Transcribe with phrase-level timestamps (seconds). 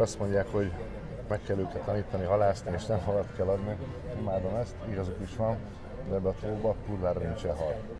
[0.00, 0.72] azt mondják, hogy
[1.28, 3.76] meg kell őket tanítani, halászni, és nem halat kell adni.
[4.18, 5.56] Imádom ezt, igazuk is van,
[6.08, 7.99] de ebbe a tóba kurvára nincsen hal.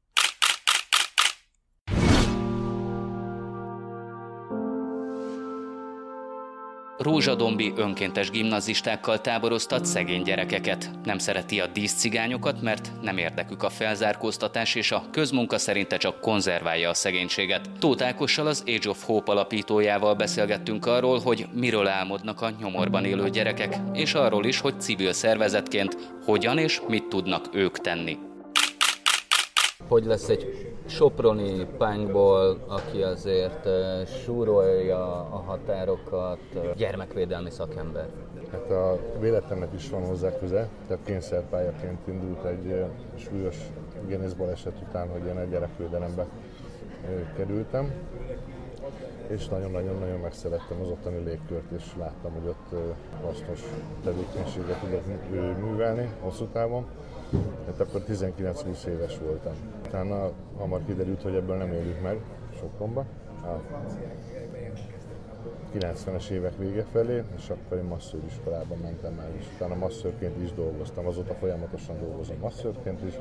[7.03, 10.91] Rózsadombi önkéntes gimnazistákkal táboroztat szegény gyerekeket.
[11.05, 16.89] Nem szereti a díszcigányokat, mert nem érdekük a felzárkóztatás, és a közmunka szerinte csak konzerválja
[16.89, 17.71] a szegénységet.
[17.79, 23.29] Tóth Ákossal az Age of Hope alapítójával beszélgettünk arról, hogy miről álmodnak a nyomorban élő
[23.29, 28.19] gyerekek, és arról is, hogy civil szervezetként hogyan és mit tudnak ők tenni
[29.91, 33.69] hogy lesz egy soproni punkból, aki azért
[34.07, 36.39] súrolja a határokat,
[36.77, 38.09] gyermekvédelmi szakember.
[38.53, 42.85] Hát a véletlennek is van hozzá köze, tehát kényszerpályaként indult egy
[43.17, 43.57] súlyos
[44.37, 46.27] baleset után, hogy én egy gyerekvédelembe
[47.37, 47.93] kerültem,
[49.27, 52.81] és nagyon-nagyon-nagyon megszerettem az ottani légkört, és láttam, hogy ott
[53.25, 53.61] hasznos
[54.05, 55.03] tevékenységet tudok
[55.61, 56.87] művelni hosszú távon.
[57.67, 59.53] Hát akkor 19-20 éves voltam.
[59.87, 62.21] Utána hamar kiderült, hogy ebből nem élünk meg
[62.59, 63.05] Sopronba.
[63.43, 63.61] A
[65.79, 71.07] 90-es évek vége felé, és akkor én masszőriskolában mentem el, és utána masszőrként is dolgoztam,
[71.07, 73.15] azóta folyamatosan dolgozom masszőrként is,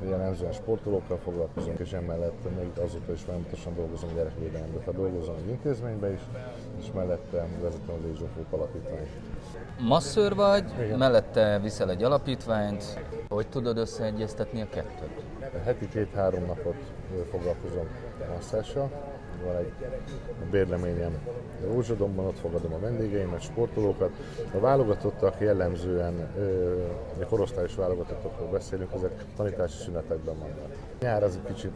[0.00, 4.78] jellemzően sportolókkal foglalkozunk, és emellett még azóta is folyamatosan dolgozom gyerekvédelemben.
[4.78, 6.20] Tehát dolgozom egy intézményben is,
[6.78, 9.08] és mellette vezetem az Age of alapítványt.
[9.80, 10.98] Masszőr vagy, Igen.
[10.98, 13.00] mellette viszel egy alapítványt.
[13.28, 15.22] Hogy tudod összeegyeztetni a kettőt?
[15.64, 16.76] Heti két-három napot
[17.30, 17.86] foglalkozom
[18.34, 18.90] masszással,
[19.44, 19.72] van egy
[20.50, 21.18] bérleményem
[21.64, 24.10] Rózsadomban, ott fogadom a vendégeimet, sportolókat.
[24.54, 26.28] A válogatottak jellemzően,
[27.20, 30.70] a korosztályos válogatottakról beszélünk, ezek tanítási szünetekben vannak.
[31.00, 31.72] Nyár az egy kicsit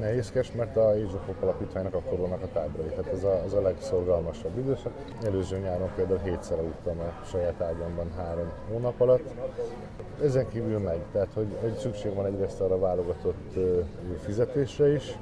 [0.00, 4.58] nehézkes, mert a Izsofok alapítványnak akkor vannak a táborai, tehát ez a, az a legszorgalmasabb
[4.58, 4.92] időszak.
[5.22, 9.34] Előző nyáron például hétszer aludtam a saját ágyamban három hónap alatt.
[10.22, 13.54] Ezen kívül megy, tehát hogy, hogy szükség van egyrészt arra válogatott
[14.24, 15.18] fizetésre is,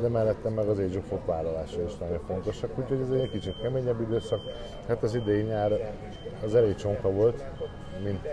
[0.00, 4.00] de mellette meg az Age of vállalása is nagyon fontosak, úgyhogy ez egy kicsit keményebb
[4.00, 4.40] időszak.
[4.88, 5.92] Hát az idei nyár
[6.44, 7.44] az elég csonka volt,
[8.04, 8.28] mint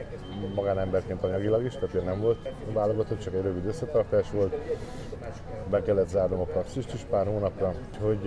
[0.56, 4.56] magánemberként anyagilag is, tehát nem volt válogatott, csak egy rövid összetartás volt.
[5.70, 8.20] Be kellett zárnom a praxist is pár hónapra, hogy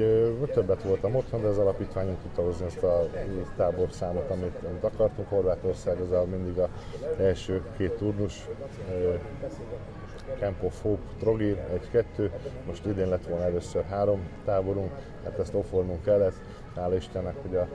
[0.53, 3.09] többet voltam otthon, de az alapítványunk tudta hozni ezt a
[3.56, 5.28] táborszámot, amit, amit akartunk.
[5.28, 6.69] Horvátország az mindig a
[7.19, 8.48] első két turnus
[10.38, 12.31] Camp of Hope, Trogir, egy-kettő,
[12.66, 14.91] most idén lett volna először három táborunk,
[15.25, 16.34] hát ezt offolnunk kellett,
[16.75, 17.69] hála Istennek, hogy a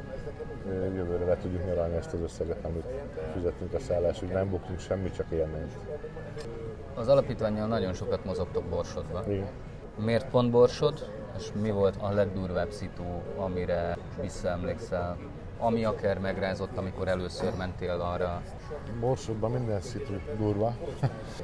[0.96, 2.86] jövőre le tudjuk nyaralni ezt az összeget, amit
[3.34, 5.78] fizettünk a szállás, hogy nem buktunk semmit, csak élményt.
[6.96, 9.32] Az alapítványjal nagyon sokat mozogtok Borsodban.
[9.32, 9.48] Igen.
[9.98, 13.04] Miért pont Borsod, és mi volt a legdurvább szitu,
[13.38, 15.18] amire visszaemlékszel
[15.60, 18.42] ami akár megrázott, amikor először mentél arra?
[19.00, 20.78] Borsodban minden szitu durva.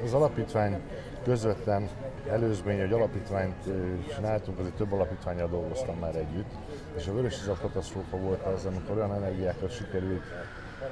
[0.04, 0.82] Az alapítvány
[1.22, 1.88] közvetlen
[2.28, 3.70] előzmény, hogy alapítványt
[4.14, 6.50] csináltunk, azért több alapítványjal dolgoztam már együtt,
[6.96, 10.22] és a Vörös katasztrófa volt az, amikor olyan energiákat sikerült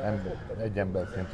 [0.02, 1.28] ember, egy emberként,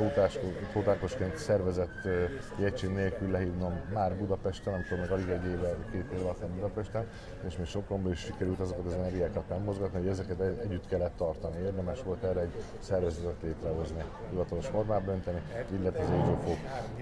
[0.73, 2.09] tótákosként szervezett
[2.57, 7.07] jegység nélkül lehívnom már Budapesten, nem tudom, meg alig egy éve, két év alatt Budapesten,
[7.47, 11.57] és még Sopronban is sikerült azokat az energiákat nem mozgatni, hogy ezeket együtt kellett tartani.
[11.65, 15.43] Érdemes volt erre egy szervezetet létrehozni, hivatalos formában önteni,
[15.81, 16.57] illetve az Age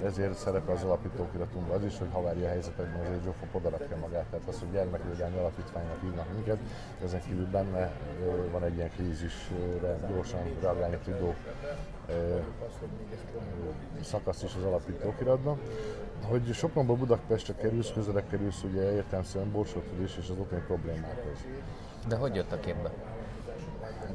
[0.04, 4.24] Ezért szerepel az alapítókiratunkban az is, hogy havária helyzetekben az Age of odarakja magát.
[4.30, 6.58] Tehát az, hogy gyermekvédelmi alapítványnak hívnak minket,
[7.04, 7.92] ezen kívül benne
[8.52, 11.34] van egy ilyen krízisre gyorsan reagálni tudó
[14.02, 15.58] szakasz is az alapítókiratban.
[16.22, 21.38] Hogy Sopronból Budapestre kerülsz, közelebb kerülsz ugye értelmszerűen Borsótól is, és az ottani problémákhoz.
[22.08, 22.92] De hogy jött a képbe?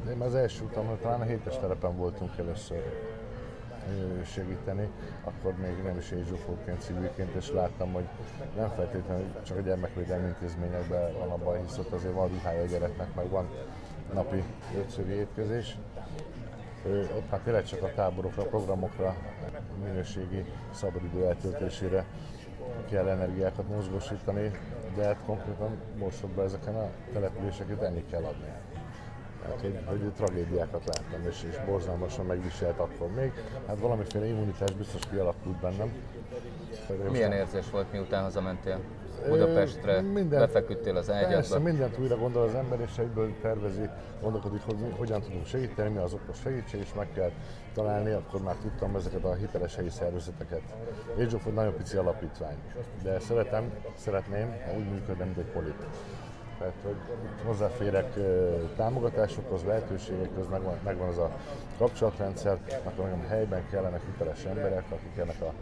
[0.05, 2.83] De én az első utam, talán a hétes terepen voltunk először
[4.25, 4.89] segíteni,
[5.23, 8.03] akkor még nem is ézsófóként, civilként, és láttam, hogy
[8.55, 12.65] nem feltétlenül csak a gyermekvédelmi intézményekben van a baj, hisz ott azért van ruhája a
[12.65, 13.49] gyereknek, meg van
[14.13, 14.43] napi
[14.77, 15.77] ötszöri étkezés,
[16.87, 19.15] ott már tényleg csak a táborokra, programokra,
[19.83, 22.05] minőségi szabadidő eltöltésére
[22.89, 24.51] kell energiákat mozgósítani,
[24.95, 28.53] de hát konkrétan Borsodban ezeken a településeket enni kell adni.
[29.43, 33.31] Hát, hogy, hogy tragédiákat láttam, és, és borzalmasan megviselt akkor még.
[33.67, 35.93] Hát valamiféle immunitás biztos kialakult bennem.
[37.11, 38.79] Milyen érzés volt, miután hazamentél?
[39.29, 41.35] Budapestre, minden, befeküdtél az ágyadba.
[41.35, 43.89] Persze, mindent újra gondol az ember, és egyből tervezi,
[44.21, 47.31] gondolkodik, hogy hogyan tudunk segíteni, mi az okos segítség, és meg kell
[47.73, 50.61] találni, akkor már tudtam ezeket a hiteles helyi szervezeteket.
[51.17, 52.57] Age of nagyon pici alapítvány,
[53.03, 55.85] de szeretem, szeretném, ha úgy működne, mint egy polip
[56.61, 56.95] Tehát, hogy
[57.45, 58.13] hozzáférek
[58.75, 61.31] támogatásokhoz, lehetőségekhez, megvan, megvan az a
[61.77, 65.53] kapcsolatrendszer, akkor nekem helyben kellene hiteles emberek, akik ennek a,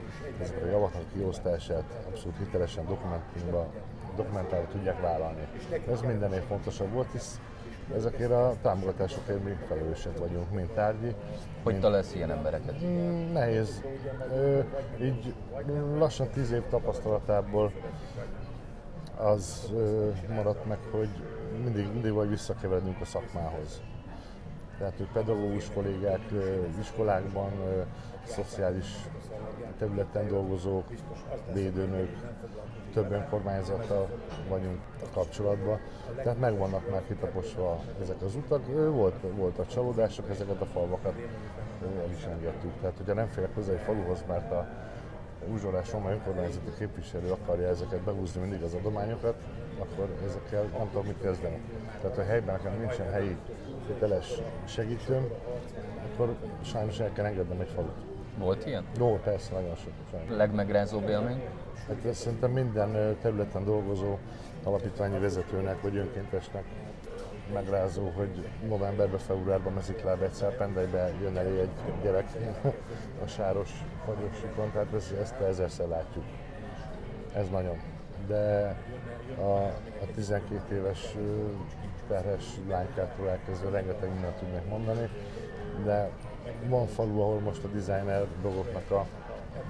[0.41, 3.67] ezek a javaknak kiosztását abszolút hitelesen dokumentumba
[4.15, 5.47] dokumentálni tudják vállalni.
[5.91, 7.39] Ez mindennél fontosabb volt, hisz
[7.95, 11.15] ezekért a támogatásokért mi felelősek vagyunk, mint tárgyi.
[11.63, 11.83] Hogy mint...
[11.83, 12.83] találsz ilyen embereket?
[12.83, 13.83] Mm, nehéz.
[14.33, 14.59] Ö,
[15.01, 15.33] így
[15.97, 17.71] lassan tíz év tapasztalatából
[19.19, 19.71] az
[20.35, 21.09] maradt meg, hogy
[21.63, 23.81] mindig, mindig vagy visszakeveredünk a szakmához.
[24.77, 26.21] Tehát ők pedagógus kollégák,
[26.79, 27.51] iskolákban,
[28.23, 28.85] szociális
[29.77, 30.83] területen dolgozók,
[31.53, 32.17] védőnők,
[32.93, 34.09] több önkormányzattal
[34.49, 34.79] vagyunk
[35.13, 35.79] kapcsolatban,
[36.15, 38.65] tehát meg vannak már kitaposva ezek az utak.
[38.91, 41.13] Volt, voltak csalódások, ezeket a falvakat
[41.83, 42.71] el is engedtük.
[42.81, 44.67] Tehát, hogyha nem férek hozzá egy faluhoz, mert a
[45.53, 49.35] Uzsolás Roma önkormányzati képviselő akarja ezeket behúzni mindig az adományokat,
[49.79, 51.61] akkor ezekkel nem tudom mit kezdeni.
[52.01, 53.37] Tehát a helyben nekem nincsen helyi
[53.87, 54.33] hiteles
[54.65, 55.27] segítőm,
[56.11, 57.95] akkor sajnos el kell engednem egy falut.
[58.37, 58.83] Volt ilyen?
[58.97, 59.93] Jó, persze, nagyon sok.
[60.11, 60.37] Sajnos.
[60.37, 61.41] Legmegrázóbb élmény?
[61.87, 64.17] Hát szerintem minden területen dolgozó
[64.63, 66.63] alapítványi vezetőnek vagy önkéntesnek
[67.53, 71.69] megrázó, hogy novemberben, februárban mezikláb egyszer pendelybe jön elé egy
[72.01, 72.27] gyerek
[73.23, 73.71] a sáros
[74.05, 76.23] fagyossikon, tehát ezt, ezt ezerszer látjuk.
[77.35, 77.77] Ez nagyon.
[78.27, 78.75] De
[79.37, 79.63] a,
[80.01, 81.15] a 12 éves
[82.07, 85.09] terhes lánykától elkezdve rengeteg mindent tudnék mondani,
[85.83, 86.09] de
[86.67, 89.05] van falu, ahol most a designer dolgoknak a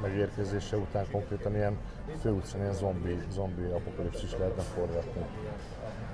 [0.01, 1.77] megérkezése után konkrétan ilyen
[2.21, 5.25] főutcán ilyen zombi, zombi apokalipszis lehetne forgatni.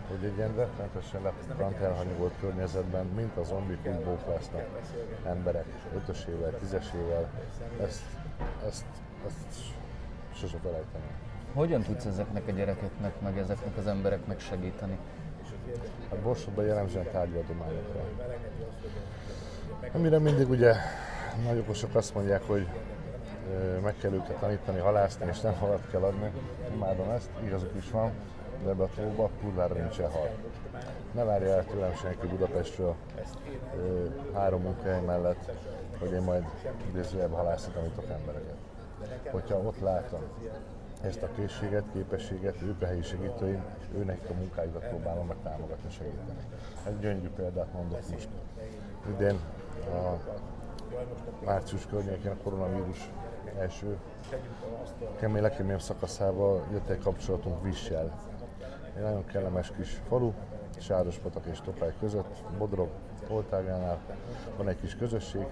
[0.07, 4.61] Hogy egy ilyen rettenetesen lepukkant elhanyagolt környezetben, mint a zombik úgy
[5.25, 5.65] emberek
[5.95, 7.29] ötösével, tízesével,
[7.81, 8.03] ezt,
[8.67, 8.85] ezt,
[9.27, 9.63] ezt
[10.33, 11.05] sose felejteni.
[11.53, 14.97] Hogyan tudsz ezeknek a gyerekeknek, meg ezeknek az embereknek segíteni?
[16.09, 18.01] Hát Borsodban jellemzően tárgyadományokra.
[19.93, 20.73] Amire mindig ugye
[21.43, 22.67] nagy okosok azt mondják, hogy
[23.83, 26.31] meg kell őket tanítani, halászni, és nem halat kell adni.
[26.73, 28.11] Imádom ezt, igazuk is van,
[28.63, 30.29] de ebbe a tóba kurvára nincsen hal.
[31.11, 32.95] Ne várja el tőlem senki Budapestről
[34.33, 35.51] három munkahely mellett,
[35.99, 36.43] hogy én majd
[36.89, 38.55] idézőjebb halászat tanítok embereket.
[39.31, 40.21] Hogyha ott látom
[41.01, 43.63] ezt a készséget, képességet, ők a helyi segítőim,
[43.97, 46.39] őnek a munkájukat próbálom meg támogatni, segíteni.
[46.87, 48.27] Egy gyöngyű példát mondok most.
[49.09, 49.39] Idén
[49.91, 50.19] a
[51.45, 53.09] március környékén a koronavírus
[53.59, 53.97] első
[55.19, 58.19] kemény, legkeményebb szakaszával jött egy kapcsolatunk Vissel.
[58.95, 60.31] Egy nagyon kellemes kis falu,
[60.77, 62.89] Sárospatak és Topály között, Bodrog
[63.29, 63.99] oltágánál
[64.57, 65.45] van egy kis közösség,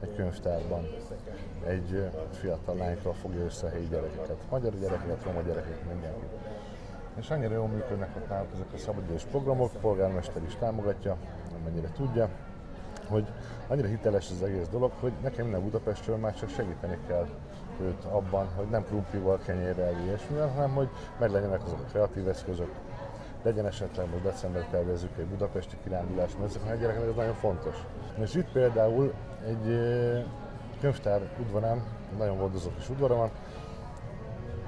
[0.00, 0.86] egy könyvtárban
[1.66, 4.36] egy fiatal lánytól fogja össze a helyi gyerekeket.
[4.50, 6.28] Magyar gyerekeket, roma gyerekeket, mindenkit.
[7.18, 11.16] És annyira jól működnek ott náluk ezek a szabadidős programok, polgármester is támogatja,
[11.60, 12.28] amennyire tudja,
[13.08, 13.26] hogy
[13.68, 17.26] annyira hiteles az egész dolog, hogy nekem minden Budapestről már csak segíteni kell
[17.80, 20.88] őt abban, hogy nem krumplival, kenyérrel, ilyesmivel, hanem hogy
[21.18, 22.70] meg legyenek azok a kreatív eszközök,
[23.42, 27.76] legyen esetleg most december tervezzük egy budapesti kirándulás, mert ezek a gyerekeknek ez nagyon fontos.
[28.20, 29.12] És itt például
[29.46, 29.80] egy
[30.80, 31.82] könyvtár udvarán,
[32.18, 33.30] nagyon gondozott is udvara van,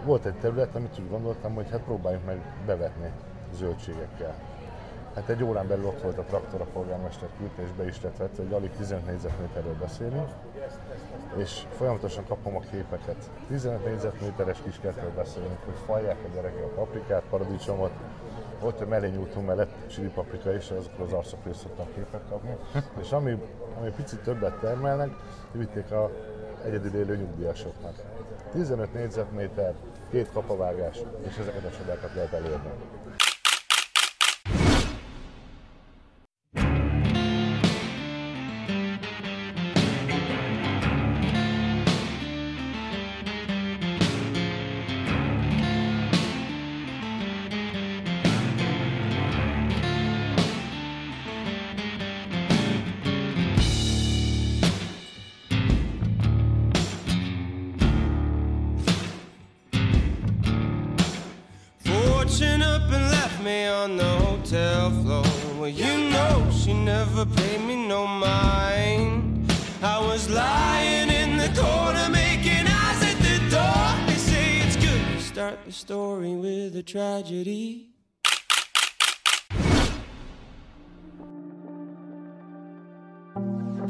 [0.04, 3.10] volt egy terület, amit úgy gondoltam, hogy hát próbáljuk meg bevetni
[3.54, 4.34] zöldségekkel.
[5.14, 8.36] Hát egy órán belül ott volt a traktor, a polgármester küldte és be is vett,
[8.36, 10.28] hogy alig 15 négyzetméterről beszélünk,
[11.36, 13.30] és folyamatosan kapom a képeket.
[13.48, 17.92] 15 négyzetméteres kiskertről beszélünk, hogy fajják a gyerekek a paprikát, paradicsomot,
[18.62, 22.56] ott, hogy mellé nyújtunk mellett csili paprika is, azokról az arcokról szoktam képet kapni.
[23.00, 23.42] És ami,
[23.78, 25.10] ami picit többet termelnek,
[25.52, 26.10] vitték a
[26.64, 27.94] egyedül élő nyugdíjasoknak.
[28.52, 29.74] 15 négyzetméter,
[30.10, 30.98] két kapavágás,
[31.28, 32.70] és ezeket a csodákat lehet elérni.
[66.68, 69.50] You never paid me no mind.
[69.82, 74.06] I was lying in the corner, making eyes at the door.
[74.06, 77.87] They say it's good to start the story with a tragedy.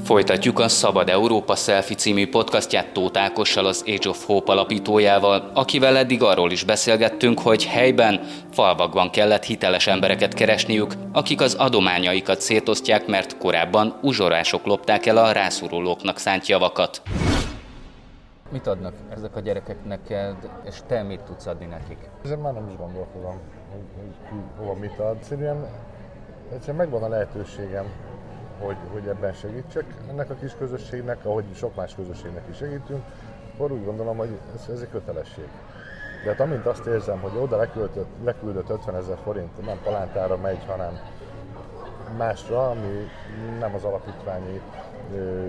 [0.05, 5.97] Folytatjuk a Szabad Európa Selfie című podcastját Tóth Ákossal, az Age of Hope alapítójával, akivel
[5.97, 8.21] eddig arról is beszélgettünk, hogy helyben,
[8.52, 15.33] falvakban kellett hiteles embereket keresniük, akik az adományaikat szétosztják, mert korábban uzsorások lopták el a
[15.33, 17.02] rászorulóknak szánt javakat.
[18.52, 21.99] Mit adnak ezek a gyerekek neked, és te mit tudsz adni nekik?
[22.25, 23.40] Ezen már nem is gondolkozom,
[23.73, 25.17] hogy, hogy ki hova mit ad.
[25.17, 25.67] Egyszerűen,
[26.52, 27.85] egyszerűen megvan a lehetőségem,
[28.59, 33.03] hogy, hogy ebben segítsek ennek a kis közösségnek, ahogy sok más közösségnek is segítünk,
[33.55, 35.49] akkor úgy gondolom, hogy ez, ez egy kötelesség.
[36.25, 40.65] De hát amint azt érzem, hogy oda leküldött, leküldött 50 ezer forint nem palántára megy,
[40.67, 40.99] hanem
[42.17, 43.07] másra, ami
[43.59, 44.61] nem az alapítványi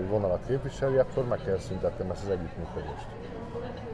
[0.08, 3.06] vonalat képviseli, akkor meg kell szüntetnem ezt az együttműködést.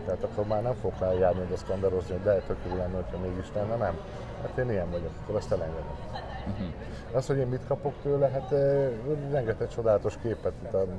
[0.06, 2.94] Tehát akkor már nem fog rá járni, hogy azt kandarozni, hogy de tök jó lenne,
[2.94, 3.98] hogyha mégis lenne, nem.
[4.42, 6.25] Hát én ilyen vagyok, akkor azt elengedem.
[6.46, 6.66] Uh-huh.
[7.12, 8.50] Az, hogy én mit kapok tőle, hát
[9.30, 10.52] rengeteg csodálatos képet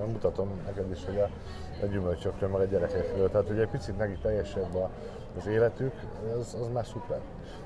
[0.05, 1.29] mutatom neked is, hogy a,
[1.83, 3.31] a gyümölcsökről, meg a gyerekekről.
[3.31, 4.89] Tehát ugye egy picit neki teljesebb a,
[5.37, 5.93] az életük,
[6.39, 7.19] az, az már szuper.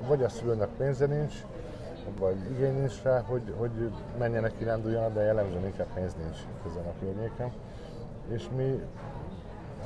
[0.06, 1.34] Vagy a szülőnek pénze nincs,
[2.18, 6.92] vagy igény nincs rá, hogy, hogy menjenek kiránduljanak, de jellemzően inkább pénz nincs ezen a
[7.00, 7.52] környéken.
[8.28, 8.82] És mi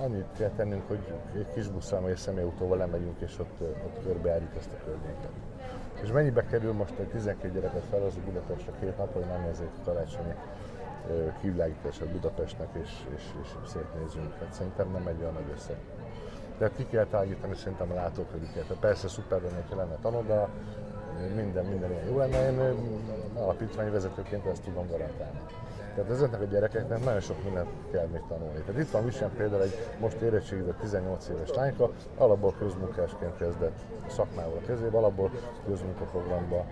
[0.00, 4.56] annyit kell tennünk, hogy egy kis busszal vagy egy személyautóval lemegyünk, és ott, ott körbeálljuk
[4.58, 5.30] ezt a környéket.
[6.02, 10.34] És mennyibe kerül most egy 12 gyereket felhozni Budapestre két nap, hogy nem a karácsonyi
[11.40, 14.38] kivilágítását Budapestnek, és, és, és szétnézünk.
[14.40, 15.76] Hát szerintem nem egy olyan nagy összeg.
[16.58, 18.76] Tehát ki kell tágítani szerintem a látókörüket.
[18.80, 20.48] Persze szuper lenne, ha lenne tanoda,
[21.34, 22.58] minden, minden ilyen jó lenne, én
[23.34, 25.40] alapítványi ezt tudom garantálni.
[25.96, 28.60] Tehát ezeknek a gyerekeknek nagyon sok mindent kell még tanulni.
[28.66, 34.58] Tehát itt van Visen például egy most érettségizett 18 éves lányka, alapból közmunkásként kezdett szakmával
[34.62, 35.30] a kezébe, alapból
[35.66, 36.64] közmunkaprogramba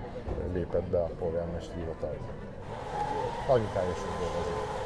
[0.52, 2.24] lépett be a polgármesteri hivatalba.
[3.48, 4.82] Anyukája is dolgozik.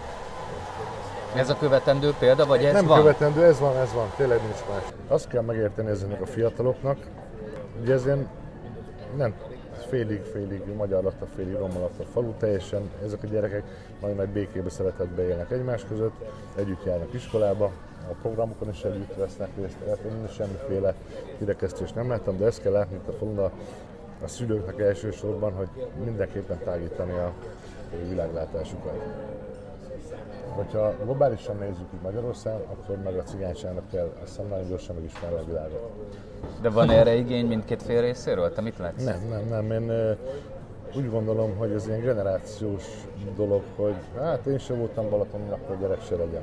[1.34, 2.98] Ez a követendő példa, vagy ez Nem van?
[2.98, 4.82] követendő, ez van, ez van, tényleg nincs más.
[5.08, 6.98] Azt kell megérteni ezeknek a fiataloknak,
[7.78, 8.04] hogy ez
[9.16, 9.34] nem
[9.80, 13.62] félig, félig magyar lakta, félig roma lakta falu, teljesen ezek a gyerekek
[14.00, 16.14] nagyon nagy békébe szeretetbe élnek egymás között,
[16.56, 17.72] együtt járnak iskolába,
[18.10, 20.94] a programokon is együtt vesznek részt, tehát én semmiféle
[21.38, 23.50] kirekesztést nem láttam, de ezt kell látni itt a falun a,
[24.24, 25.68] a szülőknek elsősorban, hogy
[26.04, 27.32] mindenképpen tágítani a
[28.08, 29.02] világlátásukat.
[30.54, 35.36] Hogyha globálisan nézzük így Magyarország, akkor meg a cigányságnak kell azt hiszem nagyon gyorsan megismerni
[35.36, 35.90] a világot.
[36.62, 38.52] De van erre igény mindkét fél részéről?
[38.52, 39.04] Te mit látsz?
[39.04, 39.70] Nem, nem, nem.
[39.70, 40.16] Én
[40.96, 42.84] úgy gondolom, hogy ez ilyen generációs
[43.36, 46.42] dolog, hogy hát én sem voltam Balatonon, akkor gyerek se legyen.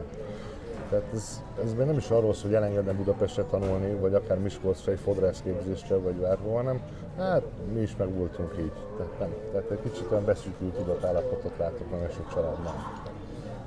[0.89, 4.91] Tehát ez, ez még nem is arról szól, hogy elengedem Budapestre tanulni, vagy akár Miskolcra
[4.91, 6.81] egy fodrászképzésre, vagy bárhol, hanem
[7.17, 7.43] hát
[7.74, 8.72] mi is meg voltunk így.
[8.98, 9.34] Tehát, nem.
[9.51, 12.74] Tehát egy kicsit olyan beszűkült tudatállapotot látok nagyon sok családban.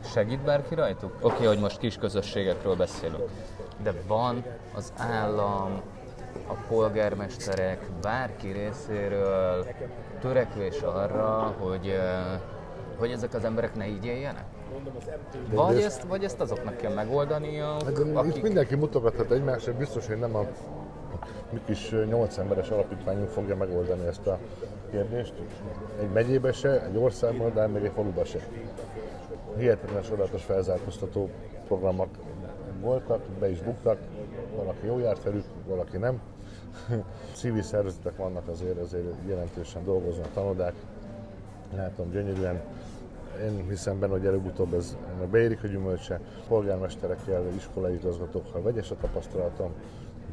[0.04, 1.16] Segít bárki rajtuk?
[1.20, 3.30] Oké, okay, hogy most kis közösségekről beszélünk,
[3.82, 5.80] de van az állam,
[6.46, 9.66] a polgármesterek, bárki részéről
[10.20, 11.98] törekvés arra, hogy,
[12.98, 14.44] hogy ezek az emberek ne így éljenek?
[15.50, 18.36] Vagy ezt, vagy ezt azoknak kell megoldani, hát, akik...
[18.36, 20.46] Itt mindenki mutogathat egymásra, biztos, hogy nem a
[21.50, 24.38] mi kis 8 emberes alapítványunk fogja megoldani ezt a
[24.90, 25.32] kérdést.
[26.00, 28.38] Egy megyébe se, egy országban, de még egy faluba se.
[29.56, 31.30] Hihetetlen sodatos felzárkóztató
[31.66, 32.08] programok
[32.80, 33.98] voltak, be is buktak,
[34.56, 36.20] valaki jó járt velük, valaki nem.
[37.40, 40.74] Civil szervezetek vannak azért, azért jelentősen dolgoznak, tanodák,
[41.74, 42.60] látom gyönyörűen.
[43.42, 44.96] Én hiszem benne, hogy előbb-utóbb ez
[45.30, 46.20] beérik a gyümölcse.
[46.48, 49.72] Polgármesterekkel, iskolai igazgatókkal vegyes a tapasztalatom,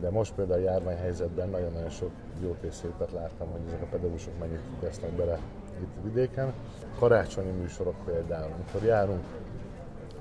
[0.02, 4.40] de most például a járványhelyzetben nagyon-nagyon sok jót és szépet láttam, hogy ezek a pedagógusok
[4.40, 5.40] mennyit tesznek bele
[5.82, 6.54] itt vidéken.
[7.00, 9.24] Karácsonyi műsorok például, amikor járunk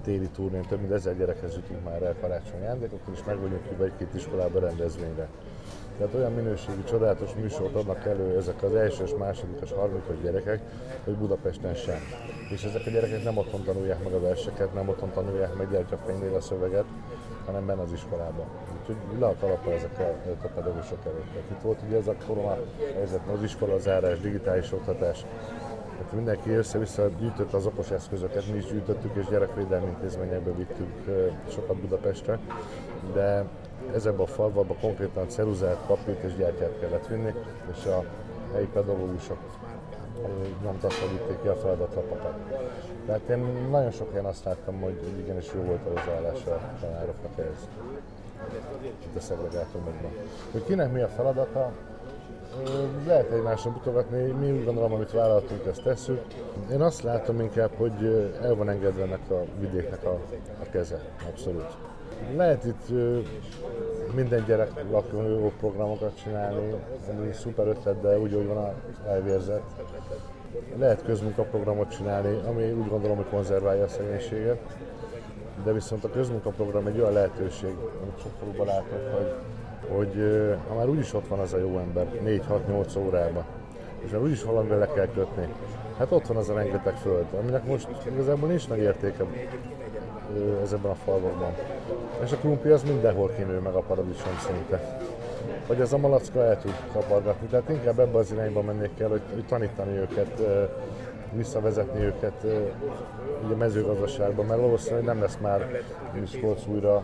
[0.02, 3.84] téli turnén, több mint ezer gyerekhez jutunk már el karácsonyi ajándékokkal, és meg vagyunk hívva
[3.84, 5.28] egy-két iskolába rendezvényre.
[5.98, 10.60] Tehát olyan minőségű, csodálatos műsort adnak elő ezek az elsős, másodikos, harmadikos gyerekek,
[11.04, 11.98] hogy Budapesten sem.
[12.50, 16.34] És ezek a gyerekek nem otthon tanulják meg a verseket, nem otthon tanulják meg gyertyafénynél
[16.34, 16.84] a szöveget,
[17.46, 18.46] hanem benne az iskolában.
[18.80, 21.32] Úgyhogy le a kalapra ezek a, a pedagógusok előtt.
[21.32, 22.56] Tehát itt volt ugye ez a korona
[22.94, 25.24] helyzet, az iskola zárás, digitális oktatás,
[25.98, 30.92] Hát mindenki össze-vissza gyűjtött az okos eszközöket, mi is gyűjtöttük, és gyerekvédelmi intézményekbe vittük
[31.48, 32.38] sokat Budapestre,
[33.12, 33.44] de
[33.94, 37.34] ezekbe a falvakba konkrétan ceruzát, papírt és gyertyát kellett vinni,
[37.72, 38.04] és a
[38.52, 39.38] helyi pedagógusok
[40.62, 42.34] nyomtatva vitték ki a feladatlapokat.
[43.06, 47.38] Tehát én nagyon sok helyen azt láttam, hogy igenis jó volt a hozzáállás a tanároknak
[47.38, 47.68] ez.
[48.82, 50.12] Itt a szegregátumokban.
[50.52, 51.72] Hogy kinek mi a feladata,
[53.06, 56.20] lehet egymásra mutogatni, mi úgy gondolom, amit vállaltunk, ezt tesszük.
[56.70, 60.18] Én azt látom inkább, hogy el van engedve ennek a vidéknek a,
[60.60, 61.76] a keze, abszolút.
[62.36, 62.88] Lehet itt
[64.14, 66.74] minden gyerek lakó programokat csinálni,
[67.10, 68.74] ami szuper ötlet, de úgy, hogy van a
[69.08, 69.62] elvérzet.
[70.78, 74.58] Lehet közmunkaprogramot csinálni, ami úgy gondolom, hogy konzerválja a szegénységet,
[75.64, 79.34] de viszont a közmunkaprogram egy olyan lehetőség, amit sok faluban látok, hogy,
[79.96, 80.12] hogy
[80.68, 83.44] ha már úgyis ott van az a jó ember, 4-6-8 órában,
[84.04, 85.48] és már úgyis valamivel le kell kötni,
[85.98, 89.24] hát ott van az a rengeteg föld, aminek most igazából nincs nagy értéke
[90.62, 91.52] ezekben a falvakban.
[92.24, 94.98] És a krumpi az mindenhol kinő meg a paradicsom szinte.
[95.66, 97.46] Hogy ez a malacka el tud kapargatni.
[97.46, 100.40] Tehát inkább ebbe az irányba mennék kell, hogy, hogy tanítani őket,
[101.32, 102.44] visszavezetni őket
[103.44, 105.82] ugye a mezőgazdaságban, mert valószínűleg nem lesz már
[106.20, 107.02] Miskolc újra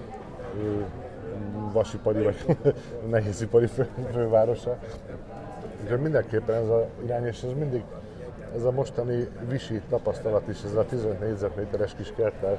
[1.73, 2.57] vasipari vagy
[3.11, 4.79] nehézipari fő, fővárosa.
[5.83, 7.83] Úgyhogy mindenképpen ez az irány, és ez mindig
[8.57, 12.59] ez a mostani visi tapasztalat is, ez a 15 négyzetméteres kis kerttel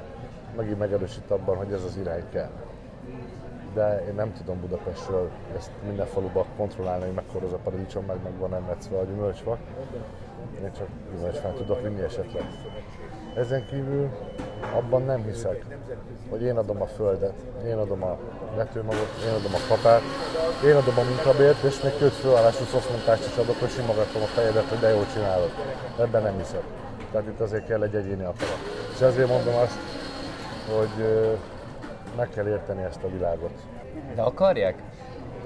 [0.56, 2.50] megint megerősít abban, hogy ez az irány kell.
[3.74, 8.16] De én nem tudom Budapestről ezt minden faluba kontrollálni, hogy mekkora az a paradicsom, meg
[8.22, 9.58] meg van emetszve a gyümölcsfa.
[10.62, 12.44] Én csak gyümölcsfát tudok vinni esetleg.
[13.34, 14.10] Ezen kívül
[14.74, 15.64] abban nem hiszek,
[16.30, 17.34] hogy én adom a földet,
[17.66, 18.18] én adom a
[18.56, 20.02] vetőmagot, én adom a kapát,
[20.64, 24.68] én adom a munkabért, és még köt főállású szoszmunkást is adok, hogy simogatom a fejedet,
[24.68, 25.50] hogy de jól csinálod.
[25.98, 26.62] Ebben nem hiszek.
[27.12, 28.60] Tehát itt azért kell egy egyéni akarat.
[28.92, 29.78] És ezért mondom azt,
[30.70, 31.28] hogy
[32.16, 33.52] meg kell érteni ezt a világot.
[34.14, 34.82] De akarják?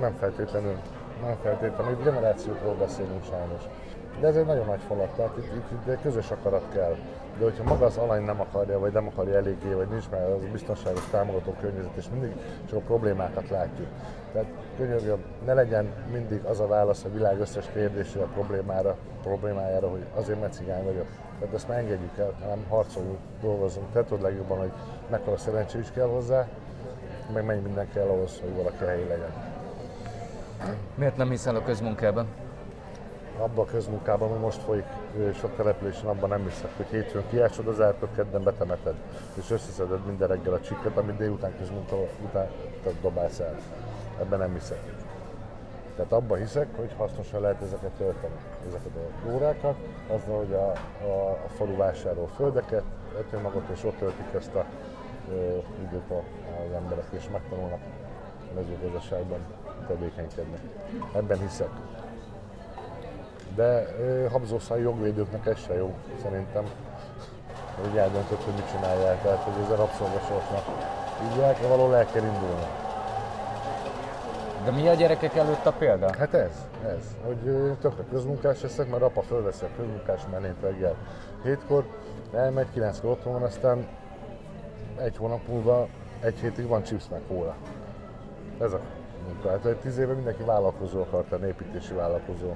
[0.01, 0.77] Nem feltétlenül.
[1.23, 1.93] Nem feltétlenül.
[1.93, 3.63] Itt generációkról beszélünk sajnos.
[4.21, 6.97] De ez egy nagyon nagy falat, tehát itt, itt, itt közös akarat kell.
[7.39, 10.43] De hogyha maga az alany nem akarja, vagy nem akarja eléggé, vagy nincs már az
[10.43, 12.33] a biztonságos támogató környezet, és mindig
[12.69, 13.89] csak a problémákat látjuk.
[14.33, 19.89] Tehát könyörgöm, ne legyen mindig az a válasz a világ összes kérdésére, a problémára, problémájára,
[19.89, 21.07] hogy azért mert cigány vagyok.
[21.39, 23.93] Tehát ezt már engedjük el, hanem harcoljunk, dolgozunk.
[23.93, 24.73] Te tudod legjobban, hogy
[25.11, 26.47] mekkora szerencsé is kell hozzá,
[27.33, 29.33] meg mennyi minden kell ahhoz, hogy valaki helyi legyen.
[30.95, 32.27] Miért nem hiszel a közmunkában?
[33.39, 34.85] Abban a közmunkában, ami most folyik
[35.35, 38.95] sok településen, abban nem hiszek, hogy hétfőn kiásod az ártot, kedden betemeted,
[39.35, 42.49] és összeszeded minden reggel a csikket, amit délután közmunka után
[43.03, 43.57] dobálsz el.
[44.21, 44.96] Ebben nem hiszek.
[45.97, 48.35] Tehát abban hiszek, hogy hasznosan lehet ezeket tölteni,
[48.69, 49.77] ezeket a órákat,
[50.09, 50.73] azzal, hogy a,
[51.05, 52.83] a, a falu vásárol földeket,
[53.43, 54.65] magot, és ott töltik ezt a
[55.31, 57.81] ö, időt az emberek, és megtanulnak
[58.51, 59.39] a mezőgazdaságban
[59.87, 60.59] tevékenykedni.
[61.15, 61.71] Ebben hiszek.
[63.55, 63.87] De
[64.31, 66.65] habzószáj jogvédőknek ez se jó, szerintem.
[67.83, 70.65] Hogy eldöntött, hogy mit csinálják, tehát hogy ez a rabszolgasorsnak
[71.23, 72.86] így el való el kell indulni.
[74.67, 76.17] De mi a gyerekek előtt a példa?
[76.19, 80.95] Hát ez, ez, hogy tökre közmunkás leszek, mert apa fölveszi a közmunkás menét reggel
[81.43, 81.85] hétkor,
[82.33, 83.87] elmegy, kilenckor otthon van, aztán
[84.97, 85.89] egy hónap múlva,
[86.21, 87.55] egy hétig van chips meg kóla.
[88.61, 88.81] Ez a
[89.27, 89.51] munka.
[89.51, 92.55] Hát egy tíz éve mindenki vállalkozó akart lenni, építési vállalkozó.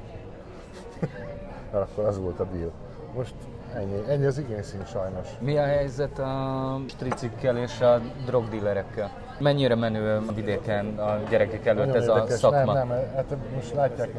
[1.73, 2.73] mert akkor az volt a deal.
[3.15, 3.35] Most
[3.75, 5.29] ennyi, ennyi az igényszín sajnos.
[5.39, 9.11] Mi a helyzet a stricikkel és a drogdillerekkel?
[9.41, 12.33] Mennyire menő a vidéken a gyerekek előtt Nagyon ez érdekes.
[12.33, 12.73] a szakma?
[12.73, 14.11] Nem, nem, hát most látják,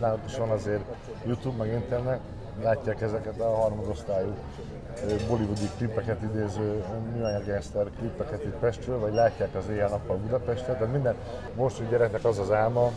[0.00, 0.82] náluk is van azért
[1.24, 2.20] YouTube, meg internet,
[2.62, 4.34] látják ezeket a harmadosztályú
[5.28, 11.14] bollywoodi klipeket idéző műanyag gangster klipeket itt Pestről, vagy látják az éjjel-nappal Budapestet, tehát minden
[11.54, 12.90] most gyereknek az az álma,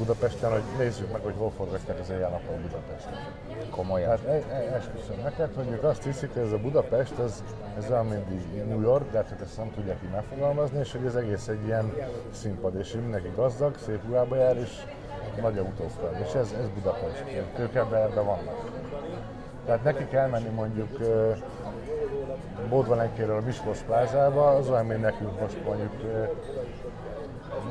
[0.00, 3.14] Budapesten, hogy nézzük meg, hogy hol forgatják az éjjel-nappal Budapesten.
[3.70, 4.08] Komolyan?
[4.08, 7.42] Hát e, e, esküszöm neked, hogy ők azt hiszik, hogy ez a Budapest, ez,
[7.78, 11.14] ez olyan, mint New York, de hát ezt nem tudják így megfogalmazni, és hogy ez
[11.14, 11.92] egész egy ilyen
[12.32, 14.70] színpad, és mindenki gazdag, szép ruhába jár, és
[15.40, 16.16] nagy autókkal.
[16.26, 17.24] És ez, ez Budapest.
[17.58, 18.70] Ők ebben, ebben vannak.
[19.66, 20.98] Tehát neki kell menni mondjuk
[22.68, 25.92] Bódvalenkéről a Miskolc plázába, az olyan, mint nekünk most mondjuk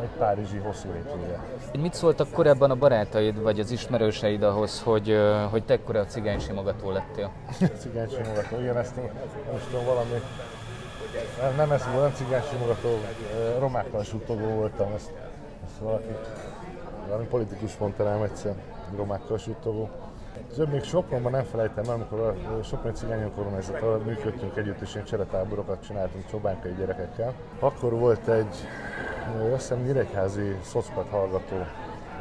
[0.02, 1.40] egy párizsi hosszú hétvége.
[1.80, 5.18] Mit szóltak korábban a barátaid vagy az ismerőseid ahhoz, hogy,
[5.52, 7.32] hogy te ekkora cigány simogató lettél?
[7.82, 8.96] cigány simogató, igen, ezt
[9.52, 10.22] most tudom valami
[11.42, 12.90] nem, nem ez volt, nem cigány simogató,
[13.60, 15.12] romákkal suttogó voltam, ezt,
[15.66, 16.16] ezt valaki,
[17.08, 18.54] valami politikus mondta rám egyszer,
[18.96, 19.90] romákkal suttogó.
[20.56, 25.04] Több még Sopronban nem felejtem el, amikor a Soproni Cigányok Kormányzat működtünk együtt, és én
[25.04, 27.34] cseretáborokat csináltunk csobánkai gyerekekkel.
[27.60, 28.56] Akkor volt egy,
[29.54, 31.56] azt hiszem, nyíregyházi szocpat hallgató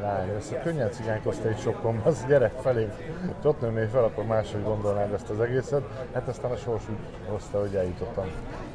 [0.01, 2.89] lány, ezt könnyen cigánykozta egy Sopronban, az gyerek felé,
[3.41, 5.83] és ott nőné fel, akkor máshogy gondolnád ezt az egészet.
[6.13, 8.27] Hát aztán a sors úgy hozta, hogy eljutottam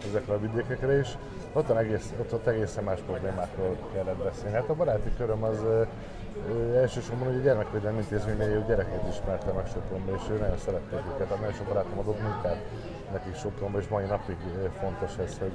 [0.08, 1.17] ezekre a vidékekre is.
[1.54, 4.56] Ott, egész, ott, ott egészen más problémákról kellett beszélni.
[4.56, 5.66] Hát a baráti köröm az
[6.76, 11.28] elsősorban hogy a gyermekvédelmi intézménynél gyerekeket ismerte meg Sopronba, és ő nagyon szerették őket.
[11.28, 12.58] Tehát nagyon sok barátom adott munkát
[13.12, 14.38] nekik Sopronba, és mai napig
[14.80, 15.52] fontos ez, hogy,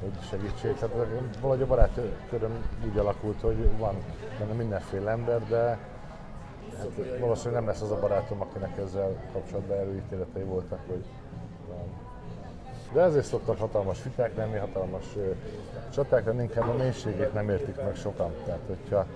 [0.00, 0.74] hogy segítség.
[0.74, 0.94] Tehát
[1.40, 3.94] valahogy a barátköröm úgy alakult, hogy van
[4.38, 5.78] benne mindenféle ember, de
[6.78, 11.04] hát valószínűleg nem lesz az a barátom, akinek ezzel kapcsolatban előítéletei voltak, hogy
[12.96, 15.04] de ezért szoktak hatalmas viták lenni, hatalmas
[15.94, 18.32] csaták lenni, inkább a mélységét nem értik meg sokan.
[18.44, 19.06] Tehát, hogyha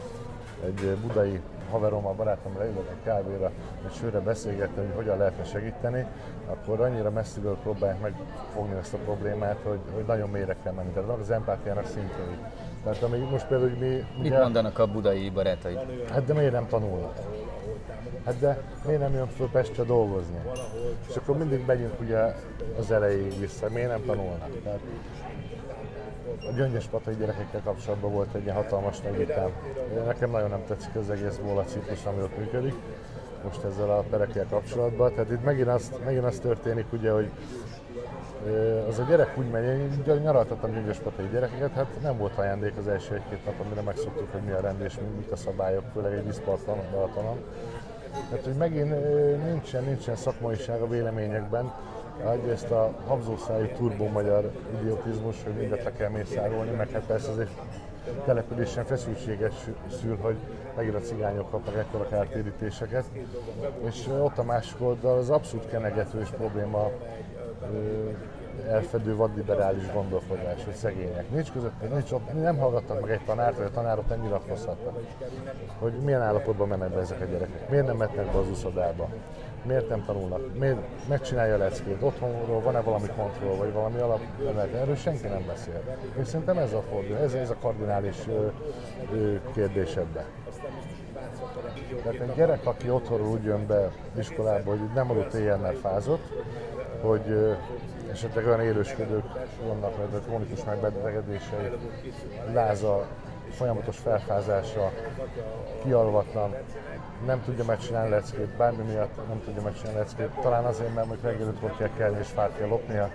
[0.64, 1.40] egy budai
[1.70, 3.50] haverommal, barátommal leülök egy kávéra,
[3.86, 6.06] egy sőre beszélgetni, hogy hogyan lehetne segíteni,
[6.46, 10.90] akkor annyira messziről próbálják megfogni ezt a problémát, hogy, hogy nagyon mélyre kell menni.
[10.90, 12.36] Tehát az empátiának szintjei.
[12.84, 14.04] Tehát amíg most például, hogy mi...
[14.16, 15.78] Mit ugye, mondanak a budai barátai?
[16.10, 17.18] Hát de miért nem tanulnak?
[18.24, 20.40] Hát de miért nem jön föl Pestre dolgozni?
[21.08, 22.18] És akkor mindig megyünk ugye
[22.78, 24.62] az elejéig vissza, miért nem tanulnak?
[24.62, 24.80] Tehát
[26.48, 29.50] a gyöngyös patai gyerekekkel kapcsolatban volt egy ilyen hatalmas nagy vitám.
[30.06, 32.74] Nekem nagyon nem tetszik az egész bola ciklus, ami ott működik
[33.44, 35.14] most ezzel a perekkel kapcsolatban.
[35.14, 37.30] Tehát itt megint az, megint az történik, ugye, hogy
[38.88, 43.14] az a gyerek úgy megy, én nyaraltattam gyöngyöspatai gyerekeket, hát nem volt ajándék az első
[43.14, 46.78] egy-két nap, amire megszoktuk, hogy mi a rend és mik a szabályok, főleg egy diszparton,
[46.92, 47.38] Balatonon.
[48.12, 48.90] Tehát, hogy megint
[49.44, 51.72] nincsen, nincsen szakmaiság a véleményekben,
[52.52, 57.50] ezt a habzószájú turbó magyar idiotizmus, hogy mindent le kell mészárolni, meg hát persze azért
[58.24, 59.52] településen feszültséget
[60.00, 60.36] szül, hogy
[60.76, 63.04] megint a cigányok kapnak ekkora kártérítéseket.
[63.84, 66.90] És ott a másik oldal az abszolút kenegető és probléma
[68.68, 71.30] elfedő vadliberális gondolkodás, hogy szegények.
[71.30, 74.98] Nincs között, nincs nem hallgattak meg egy tanárt, vagy a tanárok nem nyilatkozhatnak,
[75.78, 79.08] hogy milyen állapotban mennek be ezek a gyerekek, miért nem mennek be az uszodába,
[79.62, 84.20] miért nem tanulnak, miért megcsinálja a leckét, otthonról van-e valami kontroll, vagy valami alap,
[84.74, 85.82] erről senki nem beszél.
[86.18, 88.46] Én szerintem ez a fordul, ez, ez a kardinális ö,
[89.12, 90.24] ö, kérdés ebben.
[92.02, 96.32] Tehát egy gyerek, aki otthonról úgy jön be iskolába, hogy nem adott éjjel, mert fázott,
[97.00, 97.56] hogy
[98.10, 99.24] esetleg olyan élősködők
[99.66, 101.70] vannak, vagy krónikus megbetegedései,
[102.52, 103.06] láza,
[103.50, 104.92] folyamatos felfázása,
[105.82, 106.54] kialvatlan,
[107.26, 110.30] nem tudja megcsinálni leckét, bármi miatt nem tudja megcsinálni leckét.
[110.42, 113.10] Talán azért, mert mondjuk reggel ötkor kell kelni és fát kell lopnia,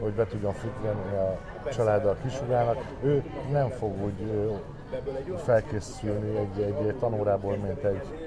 [0.00, 1.38] hogy be tudjon futni a
[1.70, 2.84] családdal kisugának.
[3.02, 4.50] Ő nem fog úgy
[5.44, 8.25] felkészülni egy, egy tanórából, mint egy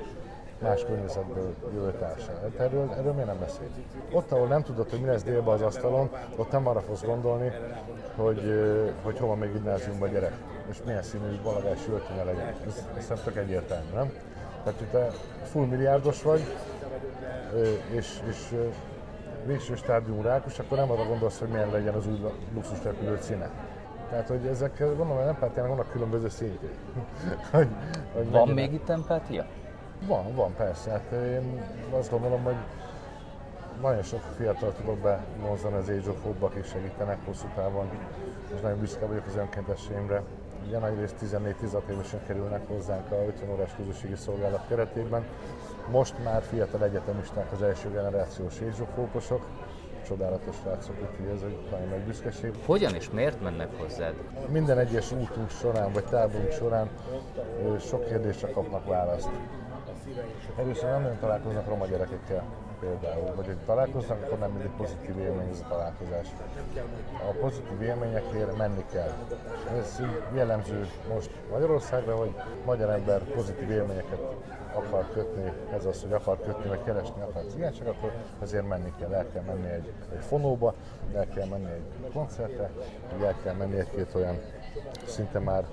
[0.61, 1.93] más környezetből jövő.
[1.99, 3.67] Hát erről, erről miért nem beszél?
[4.11, 7.51] Ott, ahol nem tudod, hogy mi lesz délben az asztalon, ott nem arra fogsz gondolni,
[8.15, 8.41] hogy,
[9.03, 10.33] hogy hova még gimnáziumban gyerek,
[10.69, 12.47] és milyen színű balagás öltönye legyen.
[12.67, 14.11] Ez, ez nem tök egyértelmű, nem?
[14.63, 15.09] Tehát, hogy te
[15.43, 16.41] full milliárdos vagy,
[17.91, 18.55] és, és
[19.45, 22.19] végső stádium rákos, akkor nem arra gondolsz, hogy milyen legyen az új
[22.53, 23.49] luxusrepülő színe.
[24.09, 26.71] Tehát, hogy ezek, gondolom, hogy empátiának vannak különböző szintjei.
[27.51, 27.67] hogy,
[28.13, 29.45] hogy van még itt empátia?
[30.07, 30.91] Van, van, persze.
[30.91, 32.55] Hát én azt gondolom, hogy
[33.81, 37.89] nagyon sok fiatal tudok bevonzani az Age of Hope-ba, akik segítenek hosszú távon,
[38.55, 40.23] és nagyon büszke vagyok az önkéntességemre.
[40.67, 45.23] Ugye nagy részt 14-16 évesen kerülnek hozzánk a 50 órás közösségi szolgálat keretében.
[45.91, 49.45] Most már fiatal egyetemisták az első generációs Age of Hope-osok,
[50.07, 52.53] csodálatos srácok, úgyhogy ez egy nagyon nagy büszkeség.
[52.65, 54.13] Hogyan és miért mennek hozzád?
[54.47, 56.89] Minden egyes útunk során, vagy táborunk során
[57.79, 59.29] sok kérdésre kapnak választ.
[60.57, 62.43] Először nem nagyon találkoznak roma gyerekekkel
[62.79, 66.27] például, vagy hogy találkoznak, akkor nem mindig pozitív élmény ez a találkozás.
[67.29, 69.11] A pozitív élményekért menni kell.
[69.77, 70.01] Ez
[70.33, 74.19] jellemző most Magyarországra, hogy magyar ember pozitív élményeket
[74.73, 79.13] akar kötni, ez az, hogy akar kötni, vagy keresni akar cigányság, akkor azért menni kell,
[79.13, 80.73] el kell menni egy, egy fonóba,
[81.13, 82.69] el kell menni egy koncertre,
[83.23, 84.39] el kell menni egy-két olyan
[85.05, 85.63] szinte már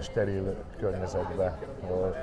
[0.00, 2.16] steril környezetbe, ahol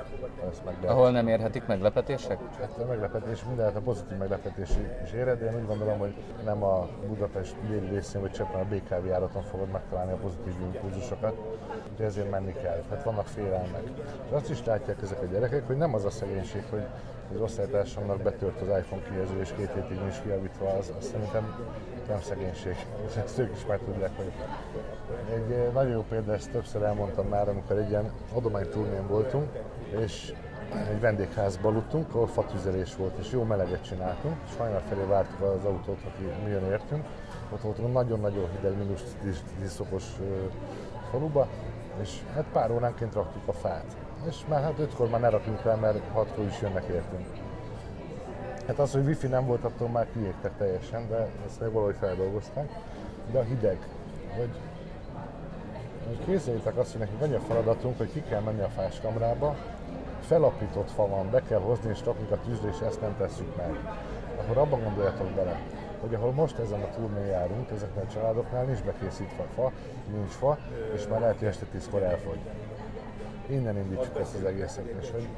[0.50, 0.96] ezt meg lehet.
[0.96, 2.38] Ahol nem érhetik meglepetések?
[2.58, 4.70] Hát a meglepetés, minden a pozitív meglepetés
[5.04, 9.06] is éred, én úgy gondolom, hogy nem a Budapest déli részén, vagy csak a BKV
[9.06, 11.36] járaton fogod megtalálni a pozitív impulzusokat,
[11.90, 12.82] úgyhogy ezért menni kell.
[12.90, 13.82] Hát vannak félelmek.
[14.26, 16.84] És azt is látják ezek a gyerekek, hogy nem az a szegénység, hogy
[17.34, 21.54] az osztálytársamnak betört az iPhone kijelző, és két hétig nincs kiavítva, az, az szerintem
[22.10, 22.76] nem szegénység.
[23.08, 24.32] És ezt ők is már tudják, hogy
[25.34, 29.48] egy eh, nagyon jó példa, ezt többször elmondtam már, amikor egy ilyen adományturnén voltunk,
[30.04, 30.34] és
[30.90, 35.64] egy vendégházba aludtunk, ahol fatüzelés volt, és jó meleget csináltunk, és hajnal felé vártuk az
[35.64, 37.04] autót, aki mi jön értünk.
[37.52, 39.16] Ott voltunk nagyon-nagyon hideg, mínusz
[39.60, 40.04] 10 szokos
[41.10, 41.48] faluba,
[42.00, 43.96] és hát pár óránként raktuk a fát.
[44.28, 47.26] És már hát ötkor már ne rakjunk rá, mert hatkor is jönnek értünk.
[48.70, 52.70] Hát az, hogy wifi nem volt, attól már kiégtek teljesen, de ezt még valahogy feldolgozták.
[53.32, 53.78] De a hideg,
[54.36, 54.50] hogy
[56.06, 59.56] hogy képzeljétek azt, hogy nekünk annyi a feladatunk, hogy ki kell menni a fáskamrába,
[60.20, 63.78] felapított fa van, be kell hozni és rakunk a tűzre, és ezt nem tesszük meg,
[64.40, 65.60] akkor abban gondoljatok bele,
[66.00, 69.72] hogy ahol most ezen a turnén járunk, ezeknél a családoknál nincs bekészítve fa,
[70.12, 70.58] nincs fa,
[70.94, 72.38] és már lehet, hogy este tízkor elfogy.
[73.50, 75.28] Innen indítsuk ezt az egészet, és hogy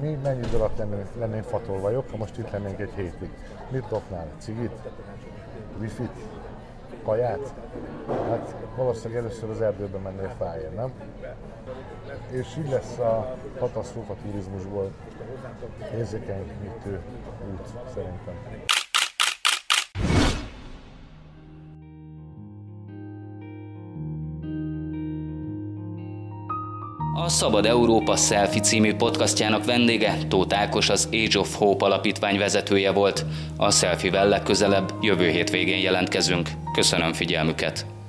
[0.00, 3.30] mi mennyi idő alatt lennénk, lennénk fatolvajok, ha most itt lennénk egy hétig.
[3.70, 4.26] Mit lopnál?
[4.38, 4.72] Cigit?
[5.80, 6.12] Wifi-t?
[7.02, 7.54] Kaját?
[8.28, 10.92] Hát valószínűleg először az erdőbe mennél fájér, nem?
[12.30, 14.90] És így lesz a katasztrófa turizmusból
[15.94, 17.00] érzékenyítő
[17.52, 18.34] út szerintem.
[27.24, 32.90] A Szabad Európa Selfie című podcastjának vendége Tóth Ákos az Age of Hope alapítvány vezetője
[32.90, 33.24] volt.
[33.56, 36.50] A selfie-vel legközelebb jövő hétvégén jelentkezünk.
[36.72, 37.99] Köszönöm figyelmüket!